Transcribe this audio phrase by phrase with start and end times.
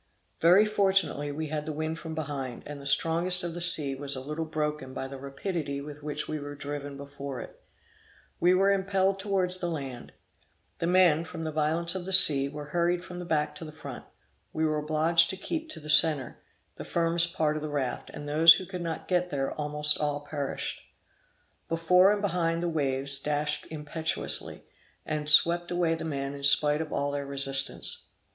[0.41, 4.15] Very fortunately we had the wind from behind, and the strongest of the sea was
[4.15, 7.61] a little broken by the rapidity with which we were driven before it.
[8.39, 10.13] We were impelled towards the land.
[10.79, 13.71] The men, from the violence of the sea, were hurried from the back to the
[13.71, 14.03] front;
[14.51, 16.39] we were obliged to keep to the centre,
[16.77, 20.21] the firmest part of the raft, and those who could not get there almost all
[20.21, 20.81] perished.
[21.69, 24.63] Before and behind the waves dashed impetuously,
[25.05, 28.05] and swept away the men in spite of all their resistance.